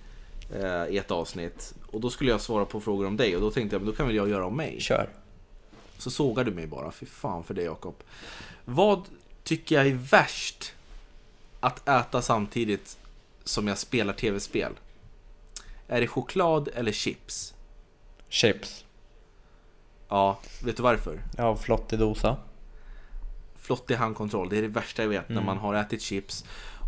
[0.55, 1.73] eh, i ett avsnitt.
[1.91, 3.95] Och då skulle jag svara på frågor om dig och då tänkte jag men då
[3.95, 4.77] kan väl jag göra om mig.
[4.79, 5.09] Kör.
[5.97, 6.91] Så sågar du mig bara.
[6.91, 8.03] Fy fan för det Jakob.
[8.65, 9.03] Vad
[9.43, 10.73] tycker jag är värst
[11.59, 12.97] att äta samtidigt
[13.43, 14.73] som jag spelar tv-spel?
[15.87, 17.53] Är det choklad eller chips?
[18.29, 18.85] Chips.
[20.09, 21.21] Ja, vet du varför?
[21.37, 22.37] Ja, flottig dosa.
[23.55, 26.45] Flottig handkontroll, det är det värsta jag vet när man har ätit chips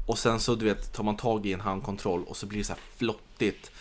[0.08, 2.66] och sen så du vet tar man tag i en handkontroll och så blir det
[2.66, 3.72] så här flottigt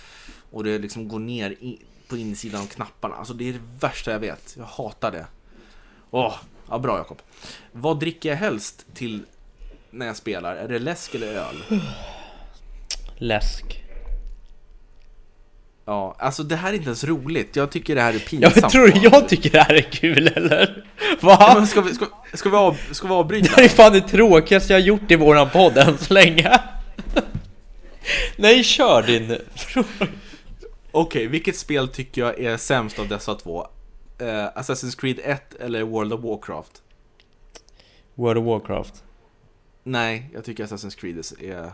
[0.51, 3.15] och det liksom går ner i, på insidan av knapparna.
[3.15, 4.55] Alltså det är det värsta jag vet.
[4.59, 5.27] Jag hatar det.
[6.11, 6.35] Åh,
[6.69, 7.19] ja bra Jakob.
[7.73, 9.23] Vad dricker jag helst till
[9.91, 10.57] när jag spelar?
[10.57, 11.57] Är det läsk eller öl?
[13.17, 13.85] Läsk.
[15.85, 17.57] Ja, alltså det här är inte ens roligt.
[17.57, 18.57] Jag tycker det här är pinsamt.
[18.63, 20.85] men tror du jag tycker det här är kul eller?
[21.21, 21.53] Va?
[21.55, 23.51] men ska, vi, ska, ska, vi av, ska vi Det avbryta?
[23.57, 26.61] här är fan det tråkigaste jag har gjort i våran podd än så länge.
[28.37, 30.13] Nej, kör din fråga.
[31.01, 33.67] Okej, vilket spel tycker jag är sämst av dessa två?
[34.19, 36.83] Eh, Assassin's Creed 1 eller World of Warcraft?
[38.15, 39.05] World of Warcraft.
[39.83, 41.73] Nej, jag tycker Assassin's Creed är, är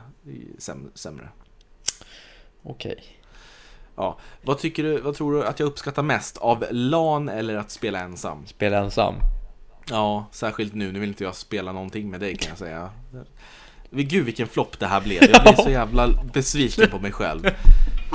[0.58, 1.28] säm, sämre.
[2.62, 3.04] Okej.
[3.96, 4.18] Ja.
[4.42, 6.38] Vad, tycker du, vad tror du att jag uppskattar mest?
[6.38, 8.46] Av LAN eller att spela ensam?
[8.46, 9.14] Spela ensam.
[9.90, 10.92] Ja, särskilt nu.
[10.92, 12.90] Nu vill inte jag spela någonting med dig kan jag säga.
[14.02, 15.22] Gud vilken flopp det här blev.
[15.30, 17.50] Jag blir så jävla besviken på mig själv.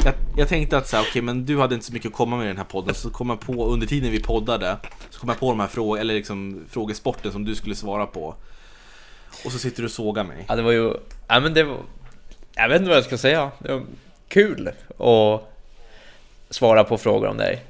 [0.05, 2.37] Jag, jag tänkte att så här, okej men du hade inte så mycket att komma
[2.37, 2.95] med i den här podden.
[2.95, 4.77] Så kom jag på under tiden vi poddade.
[5.09, 8.35] Så kom jag på de här frågorna, eller liksom frågesporten som du skulle svara på.
[9.45, 10.45] Och så sitter du och sågar mig.
[10.47, 10.93] Ja, det var ju...
[11.27, 11.77] Ja, men det var...
[12.55, 13.51] Jag vet inte vad jag ska säga.
[13.59, 13.83] Det var
[14.27, 15.53] kul att
[16.49, 17.65] svara på frågor om dig.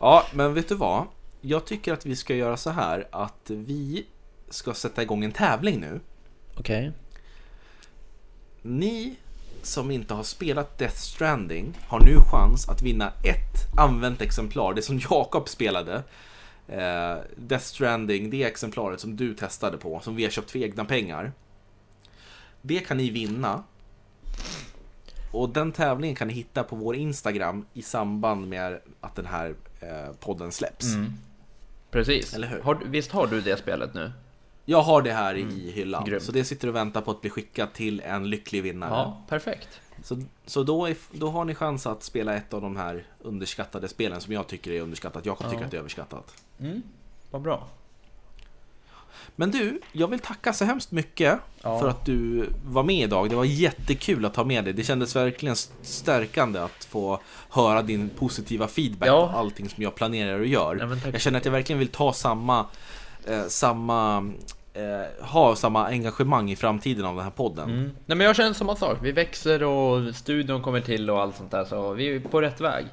[0.00, 1.04] Ja, men vet du vad?
[1.40, 4.06] Jag tycker att vi ska göra så här att vi
[4.50, 6.00] ska sätta igång en tävling nu.
[6.56, 6.92] Okej.
[8.62, 9.16] Ni
[9.62, 14.82] som inte har spelat Death Stranding har nu chans att vinna ett använt exemplar, det
[14.82, 16.02] som Jakob spelade.
[16.68, 20.84] Eh, Death Stranding, det exemplaret som du testade på, som vi har köpt för egna
[20.84, 21.32] pengar.
[22.62, 23.62] Det kan ni vinna.
[25.32, 29.54] Och den tävlingen kan ni hitta på vår Instagram i samband med att den här
[29.80, 30.86] eh, podden släpps.
[31.90, 32.34] Precis.
[32.34, 32.60] Eller hur?
[32.60, 34.12] Har, visst har du det spelet nu?
[34.68, 36.22] Jag har det här i hyllan, Grymt.
[36.22, 38.90] så det sitter och väntar på att bli skickat till en lycklig vinnare.
[38.90, 39.80] Ja, perfekt.
[40.02, 43.88] Så, så då, är, då har ni chans att spela ett av de här underskattade
[43.88, 45.26] spelen som jag tycker är underskattat.
[45.26, 45.64] Jakob tycker Ja.
[45.64, 46.34] att det är överskattat.
[46.60, 46.82] Mm,
[47.30, 47.68] vad bra.
[49.36, 51.78] Men du, jag vill tacka så hemskt mycket Ja.
[51.80, 53.30] för att du var med idag.
[53.30, 54.72] Det var jättekul att ha med dig.
[54.72, 59.28] Det kändes verkligen stärkande att få höra din positiva feedback Ja.
[59.32, 60.76] på allting som jag planerar och gör.
[61.04, 62.66] Ja, jag känner att jag verkligen vill ta samma,
[63.26, 64.32] eh, samma
[64.74, 67.70] eh, ha samma engagemang i framtiden av den här podden.
[67.70, 67.90] Mm.
[68.06, 68.98] Nej men jag känner samma sak.
[69.02, 72.60] Vi växer och studion kommer till och allt sånt där så vi är på rätt
[72.60, 72.86] väg.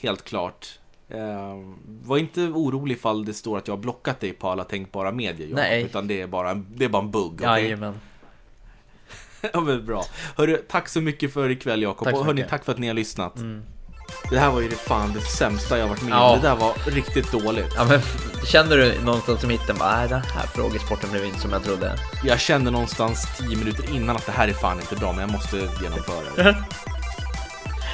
[0.00, 0.78] Helt klart.
[1.08, 1.58] Eh,
[2.02, 5.48] var inte orolig ifall det står att jag har blockat dig på alla tänkbara medier
[5.48, 5.82] Jakob, Nej.
[5.82, 7.34] Utan det är bara en, det är bara en bugg.
[7.34, 7.46] okej?
[7.46, 8.00] Jajamän.
[9.52, 10.04] ja men bra.
[10.36, 12.08] Hörru, tack så mycket för ikväll Jakob.
[12.14, 13.36] Och hörni, tack för att ni har lyssnat.
[13.36, 13.62] Mm.
[14.30, 16.18] Det här var ju det fan det sämsta jag varit med om.
[16.20, 16.36] Ja.
[16.36, 17.72] Det där var riktigt dåligt.
[17.76, 18.00] Ja men
[18.46, 21.96] känner du någonstans i mitten bara, nej den här frågesporten blev inte som jag trodde.
[22.24, 25.30] Jag kände någonstans 10 minuter innan att det här är fan inte bra, men jag
[25.32, 26.56] måste genomföra det.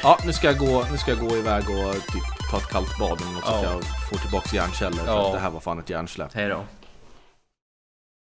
[0.03, 2.99] Ja, nu ska jag gå, nu ska jag gå iväg och typ ta ett kallt
[2.99, 3.71] bad eller något så att Ja.
[3.73, 4.97] jag får tillbaks hjärnceller.
[5.05, 5.27] För Ja.
[5.27, 6.31] att det här var fan ett hjärnsläpp.
[6.35, 6.65] Hej då.